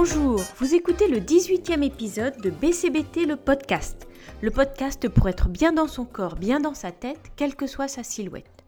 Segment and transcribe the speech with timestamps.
[0.00, 4.06] Bonjour, vous écoutez le 18e épisode de BCBT le podcast.
[4.42, 7.88] Le podcast pour être bien dans son corps, bien dans sa tête, quelle que soit
[7.88, 8.62] sa silhouette.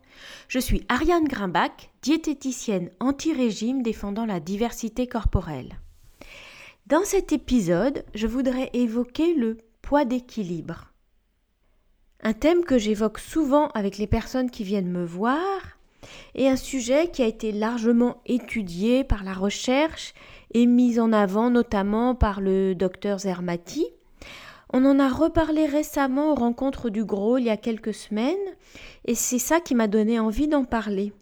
[0.49, 5.79] Je suis Ariane Grimbach, diététicienne anti-régime défendant la diversité corporelle.
[6.89, 10.91] Dans cet épisode, je voudrais évoquer le poids d'équilibre.
[12.25, 15.79] Un thème que j'évoque souvent avec les personnes qui viennent me voir
[16.35, 20.13] et un sujet qui a été largement étudié par la recherche
[20.53, 23.87] et mis en avant notamment par le docteur Zermati.
[24.73, 28.37] On en a reparlé récemment aux rencontres du Gros il y a quelques semaines
[29.05, 31.13] et c'est ça qui m'a donné envie d'en parler.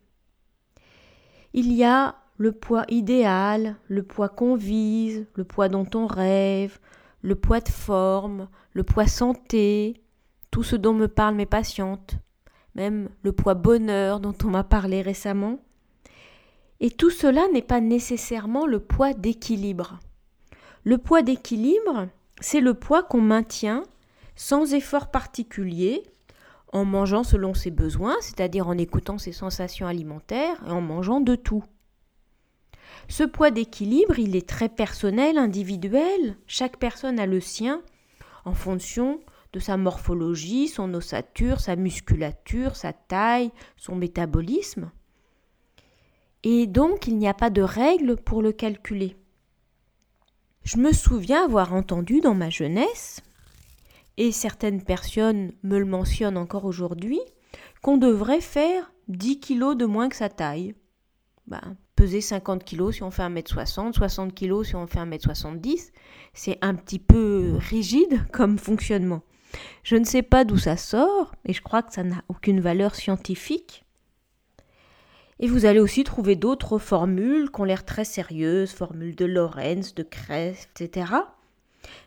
[1.55, 6.78] Il y a le poids idéal, le poids qu'on vise, le poids dont on rêve,
[7.22, 10.02] le poids de forme, le poids santé,
[10.50, 12.19] tout ce dont me parlent mes patientes
[12.78, 15.58] même le poids bonheur dont on m'a parlé récemment.
[16.80, 19.98] Et tout cela n'est pas nécessairement le poids d'équilibre.
[20.84, 22.08] Le poids d'équilibre,
[22.40, 23.82] c'est le poids qu'on maintient
[24.36, 26.04] sans effort particulier,
[26.72, 31.34] en mangeant selon ses besoins, c'est-à-dire en écoutant ses sensations alimentaires et en mangeant de
[31.34, 31.64] tout.
[33.08, 37.82] Ce poids d'équilibre, il est très personnel, individuel, chaque personne a le sien
[38.44, 39.20] en fonction
[39.52, 44.90] de sa morphologie, son ossature, sa musculature, sa taille, son métabolisme.
[46.50, 49.18] Et donc il n'y a pas de règle pour le calculer.
[50.64, 53.20] Je me souviens avoir entendu dans ma jeunesse,
[54.16, 57.20] et certaines personnes me le mentionnent encore aujourd'hui,
[57.82, 60.74] qu'on devrait faire 10 kilos de moins que sa taille.
[61.46, 65.90] Ben, peser 50 kilos si on fait 1m60, 60 kilos si on fait 1m70,
[66.33, 69.20] c'est un petit peu rigide comme fonctionnement.
[69.83, 72.94] Je ne sais pas d'où ça sort, et je crois que ça n'a aucune valeur
[72.94, 73.84] scientifique.
[75.41, 79.95] Et vous allez aussi trouver d'autres formules qui ont l'air très sérieuses, formules de Lorenz,
[79.95, 81.12] de Kress, etc.,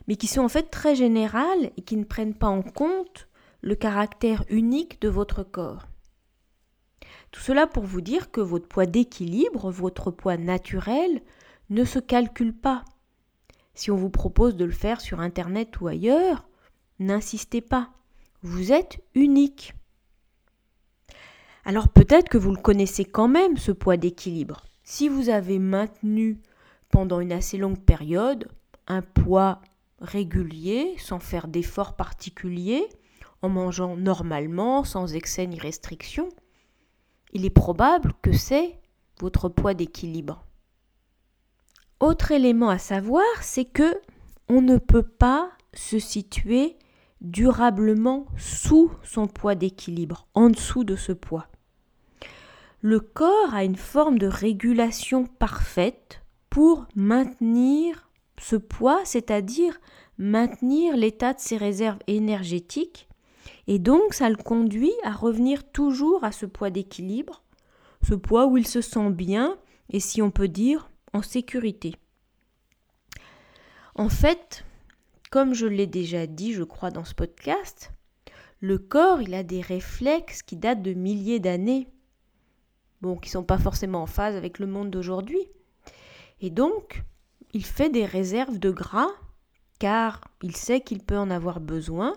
[0.07, 3.27] mais qui sont en fait très générales et qui ne prennent pas en compte
[3.61, 5.87] le caractère unique de votre corps.
[7.31, 11.21] Tout cela pour vous dire que votre poids d'équilibre, votre poids naturel,
[11.69, 12.83] ne se calcule pas.
[13.73, 16.45] Si on vous propose de le faire sur Internet ou ailleurs,
[17.01, 17.89] N'insistez pas.
[18.43, 19.73] Vous êtes unique.
[21.63, 24.65] Alors peut-être que vous le connaissez quand même, ce poids d'équilibre.
[24.83, 26.39] Si vous avez maintenu
[26.89, 28.47] pendant une assez longue période
[28.87, 29.61] un poids
[29.99, 32.87] régulier, sans faire d'efforts particuliers,
[33.41, 36.29] en mangeant normalement, sans excès ni restriction,
[37.33, 38.79] il est probable que c'est
[39.19, 40.43] votre poids d'équilibre.
[41.99, 44.01] Autre élément à savoir, c'est que
[44.49, 46.75] on ne peut pas se situer
[47.21, 51.47] durablement sous son poids d'équilibre, en dessous de ce poids.
[52.81, 58.09] Le corps a une forme de régulation parfaite pour maintenir
[58.39, 59.79] ce poids, c'est-à-dire
[60.17, 63.07] maintenir l'état de ses réserves énergétiques,
[63.67, 67.43] et donc ça le conduit à revenir toujours à ce poids d'équilibre,
[68.07, 69.57] ce poids où il se sent bien
[69.89, 71.95] et si on peut dire en sécurité.
[73.95, 74.65] En fait,
[75.29, 77.91] comme je l'ai déjà dit, je crois, dans ce podcast,
[78.59, 81.87] le corps, il a des réflexes qui datent de milliers d'années.
[83.01, 85.41] Qui ne sont pas forcément en phase avec le monde d'aujourd'hui.
[86.39, 87.03] Et donc,
[87.53, 89.09] il fait des réserves de gras,
[89.79, 92.13] car il sait qu'il peut en avoir besoin.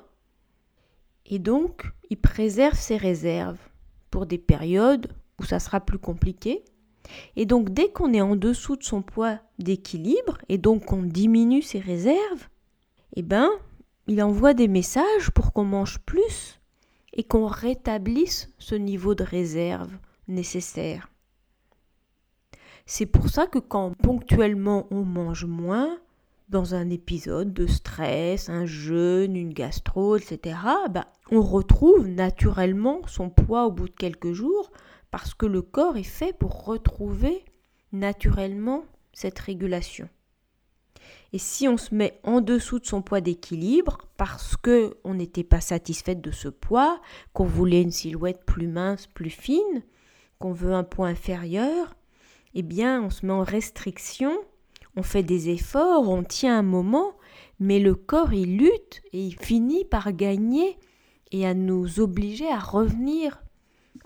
[1.26, 3.58] Et donc, il préserve ses réserves
[4.10, 5.08] pour des périodes
[5.40, 6.62] où ça sera plus compliqué.
[7.36, 11.62] Et donc, dès qu'on est en dessous de son poids d'équilibre, et donc qu'on diminue
[11.62, 12.48] ses réserves,
[13.16, 13.48] eh ben,
[14.06, 16.60] il envoie des messages pour qu'on mange plus
[17.12, 19.90] et qu'on rétablisse ce niveau de réserve
[20.28, 21.08] nécessaire.
[22.86, 25.98] C'est pour ça que quand ponctuellement on mange moins,
[26.48, 30.58] dans un épisode de stress, un jeûne, une gastro, etc.,
[30.90, 34.70] ben, on retrouve naturellement son poids au bout de quelques jours
[35.10, 37.44] parce que le corps est fait pour retrouver
[37.92, 40.08] naturellement cette régulation.
[41.32, 45.44] Et si on se met en dessous de son poids d'équilibre parce que on n'était
[45.44, 47.00] pas satisfaite de ce poids,
[47.32, 49.82] qu'on voulait une silhouette plus mince, plus fine,
[50.44, 51.96] qu'on veut un poids inférieur,
[52.54, 54.36] eh bien, on se met en restriction,
[54.94, 57.14] on fait des efforts, on tient un moment,
[57.60, 60.76] mais le corps il lutte et il finit par gagner
[61.32, 63.42] et à nous obliger à revenir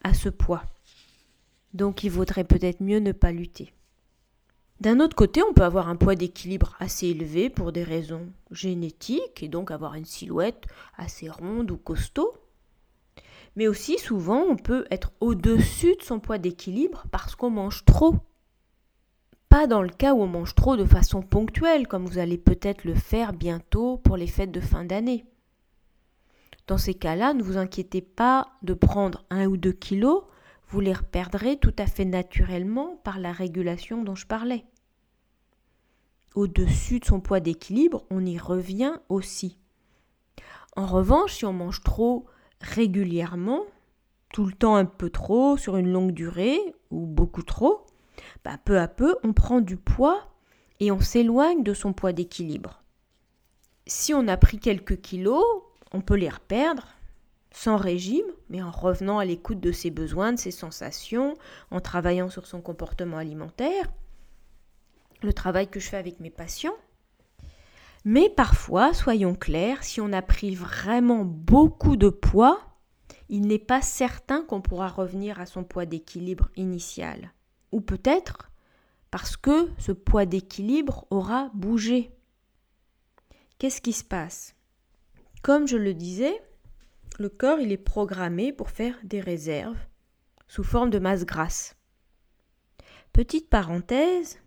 [0.04, 0.62] à ce poids.
[1.74, 3.72] Donc il vaudrait peut-être mieux ne pas lutter.
[4.78, 9.42] D'un autre côté, on peut avoir un poids d'équilibre assez élevé pour des raisons génétiques
[9.42, 12.32] et donc avoir une silhouette assez ronde ou costaud.
[13.58, 18.14] Mais aussi souvent, on peut être au-dessus de son poids d'équilibre parce qu'on mange trop.
[19.48, 22.84] Pas dans le cas où on mange trop de façon ponctuelle, comme vous allez peut-être
[22.84, 25.24] le faire bientôt pour les fêtes de fin d'année.
[26.68, 30.22] Dans ces cas-là, ne vous inquiétez pas de prendre un ou deux kilos,
[30.68, 34.66] vous les reperdrez tout à fait naturellement par la régulation dont je parlais.
[36.36, 39.58] Au-dessus de son poids d'équilibre, on y revient aussi.
[40.76, 42.24] En revanche, si on mange trop
[42.60, 43.64] régulièrement,
[44.32, 46.60] tout le temps un peu trop, sur une longue durée,
[46.90, 47.86] ou beaucoup trop,
[48.44, 50.28] bah, peu à peu, on prend du poids
[50.80, 52.82] et on s'éloigne de son poids d'équilibre.
[53.86, 55.44] Si on a pris quelques kilos,
[55.92, 56.88] on peut les reperdre
[57.50, 61.34] sans régime, mais en revenant à l'écoute de ses besoins, de ses sensations,
[61.70, 63.90] en travaillant sur son comportement alimentaire,
[65.22, 66.76] le travail que je fais avec mes patients.
[68.10, 72.58] Mais parfois, soyons clairs, si on a pris vraiment beaucoup de poids,
[73.28, 77.34] il n'est pas certain qu'on pourra revenir à son poids d'équilibre initial.
[77.70, 78.50] Ou peut-être
[79.10, 82.10] parce que ce poids d'équilibre aura bougé.
[83.58, 84.56] Qu'est-ce qui se passe?
[85.42, 86.40] Comme je le disais,
[87.18, 89.84] le corps il est programmé pour faire des réserves
[90.46, 91.76] sous forme de masse grasse.
[93.12, 94.38] Petite parenthèse,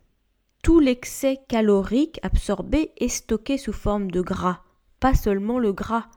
[0.62, 4.62] tout l'excès calorique absorbé est stocké sous forme de gras,
[5.00, 6.08] pas seulement le gras.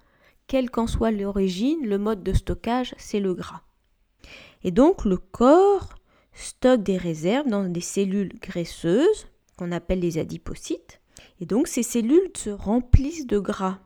[0.47, 3.63] Quelle qu'en soit l'origine, le mode de stockage, c'est le gras.
[4.63, 5.95] Et donc le corps
[6.35, 11.01] stocke des réserves dans des cellules graisseuses, qu'on appelle les adipocytes,
[11.41, 13.79] et donc ces cellules se remplissent de gras.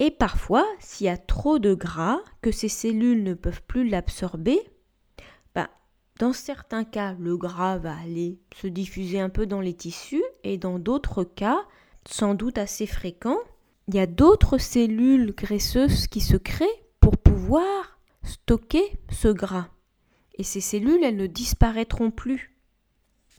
[0.00, 4.58] Et parfois, s'il y a trop de gras, que ces cellules ne peuvent plus l'absorber,
[6.18, 10.58] dans certains cas, le gras va aller se diffuser un peu dans les tissus, et
[10.58, 11.60] dans d'autres cas,
[12.08, 13.38] sans doute assez fréquents,
[13.86, 19.68] il y a d'autres cellules graisseuses qui se créent pour pouvoir stocker ce gras.
[20.34, 22.56] Et ces cellules, elles ne disparaîtront plus.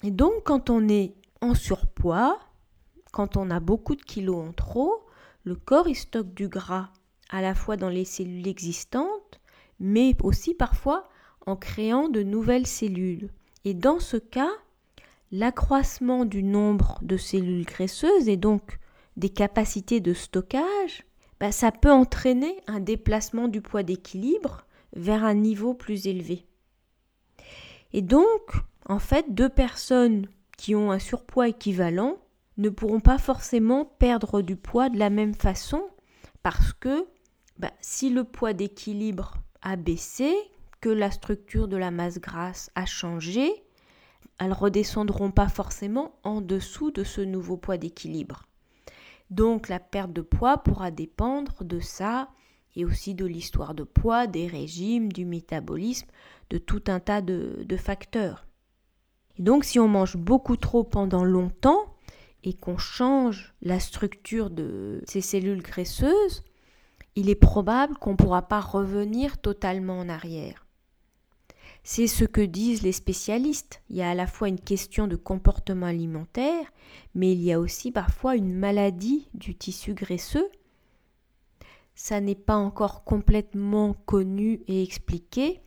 [0.04, 2.40] Et donc, quand on est en surpoids,
[3.12, 5.06] quand on a beaucoup de kilos en trop,
[5.44, 6.90] le corps il stocke du gras
[7.30, 9.40] à la fois dans les cellules existantes,
[9.80, 11.10] mais aussi parfois
[11.50, 13.30] en créant de nouvelles cellules.
[13.66, 14.52] Et dans ce cas,
[15.32, 18.80] l'accroissement du nombre de cellules graisseuses et donc
[19.18, 21.06] des capacités de stockage,
[21.40, 24.66] bah, ça peut entraîner un déplacement du poids d'équilibre
[24.96, 26.46] vers un niveau plus élevé.
[27.94, 28.52] Et donc,
[28.88, 32.18] en fait, deux personnes qui ont un surpoids équivalent
[32.58, 35.82] ne pourront pas forcément perdre du poids de la même façon
[36.44, 37.08] parce que
[37.58, 40.34] bah, si le poids d'équilibre a baissé,
[40.82, 43.52] que la structure de la masse grasse a changé,
[44.40, 48.46] elles redescendront pas forcément en dessous de ce nouveau poids d'équilibre.
[49.30, 52.30] Donc la perte de poids pourra dépendre de ça
[52.76, 56.08] et aussi de l'histoire de poids, des régimes, du métabolisme,
[56.50, 58.48] de tout un tas de, de facteurs.
[59.38, 61.96] Et donc si on mange beaucoup trop pendant longtemps,
[62.44, 66.44] et qu'on change la structure de ces cellules graisseuses,
[67.16, 70.66] il est probable qu'on ne pourra pas revenir totalement en arrière.
[71.84, 73.82] C'est ce que disent les spécialistes.
[73.90, 76.66] Il y a à la fois une question de comportement alimentaire,
[77.16, 80.50] mais il y a aussi parfois une maladie du tissu graisseux.
[81.96, 85.62] Ça n'est pas encore complètement connu et expliqué,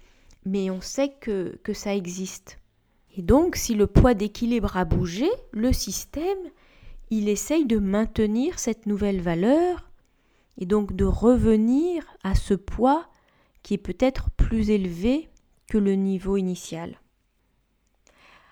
[0.45, 2.59] mais on sait que, ça existe.
[3.17, 6.39] Et donc, si le poids d'équilibre a bougé, le système
[7.15, 9.91] il essaye de maintenir cette nouvelle valeur
[10.57, 13.07] et donc de revenir à ce poids
[13.63, 15.29] qui est peut-être plus élevé
[15.69, 16.99] que le niveau initial.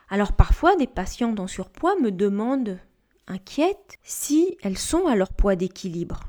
[0.09, 2.79] Alors parfois des patientes en surpoids me demandent,
[3.26, 6.25] inquiètes, si elles sont à leur poids d'équilibre.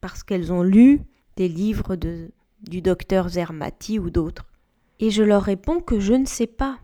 [0.00, 1.02] Parce qu'elles ont lu
[1.36, 4.46] des livres du docteur Zermati ou d'autres.
[4.98, 6.78] Et je leur réponds que je ne sais pas.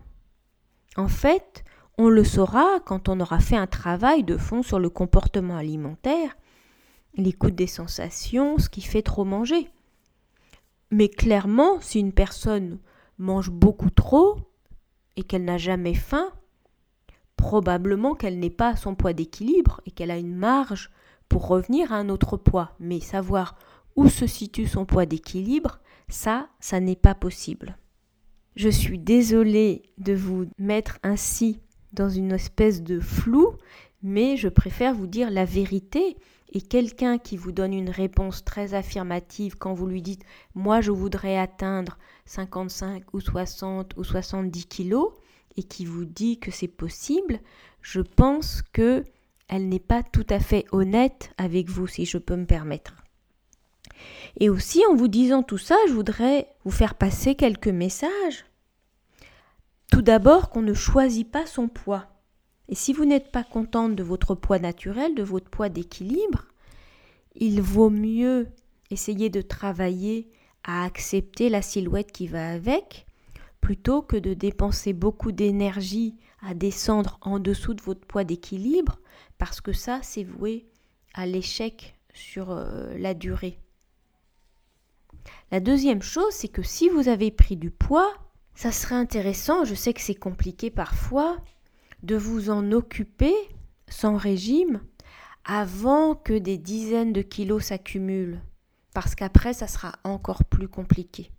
[0.95, 1.65] En fait,
[1.97, 6.37] on le saura quand on aura fait un travail de fond sur le comportement alimentaire,
[7.15, 9.69] l'écoute des sensations, ce qui fait trop manger.
[10.91, 12.79] Mais clairement, si une personne
[13.17, 14.37] mange beaucoup trop
[15.15, 16.31] et qu'elle n'a jamais faim,
[17.37, 20.91] probablement qu'elle n'est pas à son poids d'équilibre et qu'elle a une marge
[21.29, 22.75] pour revenir à un autre poids.
[22.79, 23.55] Mais savoir
[23.95, 27.77] où se situe son poids d'équilibre, ça, ça n'est pas possible.
[28.55, 31.59] Je suis désolée de vous mettre ainsi
[31.93, 33.55] dans une espèce de flou,
[34.01, 36.17] mais je préfère vous dire la vérité.
[36.55, 40.23] Et quelqu'un qui vous donne une réponse très affirmative quand vous lui dites
[40.55, 41.97] moi je voudrais atteindre
[42.27, 45.11] 55 ou 60 ou 70 kilos
[45.57, 47.41] et qui vous dit que c'est possible,
[47.81, 49.03] je pense que
[49.49, 52.95] elle n'est pas tout à fait honnête avec vous si je peux me permettre.
[54.39, 58.45] Et aussi en vous disant tout ça, je voudrais vous faire passer quelques messages
[59.91, 62.14] Tout d'abord qu'on ne choisit pas son poids.
[62.69, 66.45] Et si vous n'êtes pas contente de votre poids naturel, de votre poids d'équilibre,
[67.35, 68.47] il vaut mieux
[68.89, 70.29] essayer de travailler
[70.63, 73.05] à accepter la silhouette qui va avec,
[73.61, 78.99] plutôt que de dépenser beaucoup d'énergie à descendre en dessous de votre poids d'équilibre,
[79.37, 80.65] parce que ça, c'est voué
[81.13, 83.59] à l'échec sur euh, la durée.
[85.51, 88.13] La deuxième chose, c'est que si vous avez pris du poids,
[88.53, 91.37] ça serait intéressant, je sais que c'est compliqué parfois,
[92.05, 93.33] de vous en occuper
[93.87, 94.81] sans régime
[95.43, 98.41] avant que des dizaines de kilos s'accumulent,
[98.93, 101.31] parce qu'après, ça sera encore plus compliqué.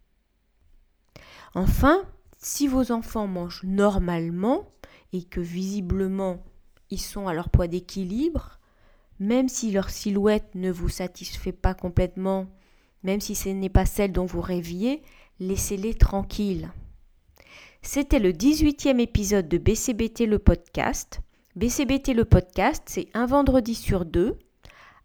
[1.54, 2.04] Enfin,
[2.38, 4.68] si vos enfants mangent normalement
[5.12, 6.44] et que visiblement
[6.90, 8.58] ils sont à leur poids d'équilibre,
[9.18, 12.46] même si leur silhouette ne vous satisfait pas complètement,
[13.02, 15.02] même si ce n'est pas celle dont vous rêviez,
[15.40, 16.70] laissez-les tranquilles.
[17.88, 21.20] C'était le 18e épisode de BCBT le podcast.
[21.54, 24.36] BCBT le podcast, c'est un vendredi sur deux,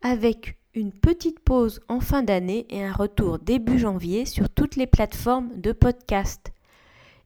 [0.01, 4.87] avec une petite pause en fin d'année et un retour début janvier sur toutes les
[4.87, 6.51] plateformes de podcast.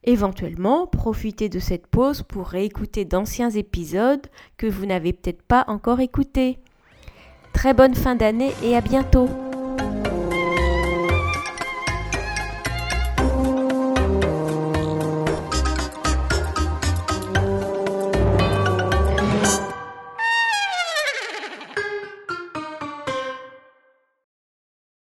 [0.04, 4.26] Éventuellement, profitez de cette pause pour réécouter d'anciens épisodes
[4.58, 6.58] que vous n'avez peut-être pas encore écoutés.
[7.54, 9.30] Très bonne fin d'année et à bientôt